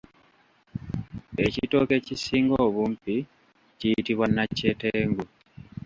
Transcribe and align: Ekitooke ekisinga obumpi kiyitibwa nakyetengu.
Ekitooke 1.45 1.93
ekisinga 1.99 2.55
obumpi 2.67 3.15
kiyitibwa 3.79 4.25
nakyetengu. 4.35 5.23